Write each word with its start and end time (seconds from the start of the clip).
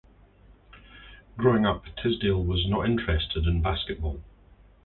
Growing 1.37 1.63
up, 1.63 1.83
Tisdale 2.01 2.43
was 2.43 2.65
not 2.67 2.89
interested 2.89 3.45
in 3.45 3.61
basketball. 3.61 4.19